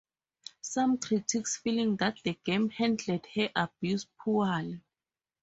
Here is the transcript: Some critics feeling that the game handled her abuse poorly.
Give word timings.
Some 0.61 0.97
critics 0.97 1.57
feeling 1.57 1.97
that 1.97 2.17
the 2.23 2.33
game 2.43 2.71
handled 2.71 3.23
her 3.35 3.51
abuse 3.55 4.07
poorly. 4.17 4.81